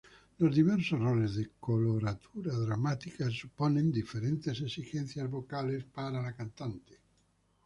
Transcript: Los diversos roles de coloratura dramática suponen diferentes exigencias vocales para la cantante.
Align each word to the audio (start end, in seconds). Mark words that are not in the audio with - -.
Los 0.39 0.55
diversos 0.55 0.99
roles 0.99 1.35
de 1.35 1.51
coloratura 1.59 2.51
dramática 2.55 3.29
suponen 3.29 3.91
diferentes 3.91 4.59
exigencias 4.59 5.29
vocales 5.29 5.83
para 5.83 6.19
la 6.19 6.33
cantante. 6.35 6.97